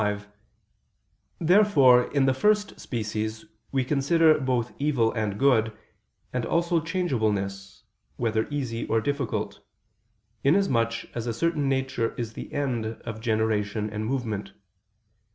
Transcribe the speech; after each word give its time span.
25), 0.01 0.27
therefore 1.39 2.11
in 2.11 2.25
the 2.25 2.33
first 2.33 2.79
species 2.79 3.45
we 3.71 3.85
consider 3.85 4.39
both 4.39 4.73
evil 4.79 5.11
and 5.13 5.37
good, 5.37 5.77
and 6.33 6.43
also 6.43 6.81
changeableness, 6.81 7.83
whether 8.17 8.47
easy 8.49 8.87
or 8.87 8.99
difficult; 8.99 9.59
inasmuch 10.43 11.05
as 11.15 11.27
a 11.27 11.33
certain 11.35 11.69
nature 11.69 12.15
is 12.15 12.33
the 12.33 12.51
end 12.51 12.83
of 13.05 13.21
generation 13.21 13.91
and 13.91 14.07
movement. 14.07 14.53